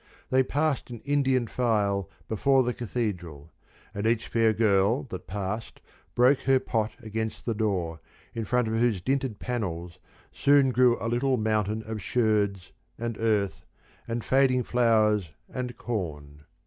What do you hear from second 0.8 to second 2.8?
in Indian file before the